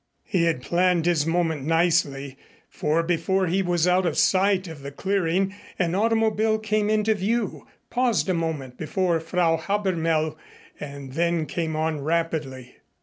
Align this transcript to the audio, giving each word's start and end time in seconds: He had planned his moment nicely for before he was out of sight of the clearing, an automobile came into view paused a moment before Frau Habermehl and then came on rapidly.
He 0.23 0.45
had 0.45 0.63
planned 0.63 1.05
his 1.05 1.27
moment 1.27 1.63
nicely 1.63 2.35
for 2.71 3.03
before 3.03 3.45
he 3.45 3.61
was 3.61 3.87
out 3.87 4.03
of 4.07 4.17
sight 4.17 4.67
of 4.67 4.81
the 4.81 4.91
clearing, 4.91 5.53
an 5.77 5.93
automobile 5.93 6.57
came 6.57 6.89
into 6.89 7.13
view 7.13 7.67
paused 7.91 8.27
a 8.27 8.33
moment 8.33 8.79
before 8.79 9.19
Frau 9.19 9.57
Habermehl 9.57 10.37
and 10.79 11.13
then 11.13 11.45
came 11.45 11.75
on 11.75 11.99
rapidly. 12.01 12.77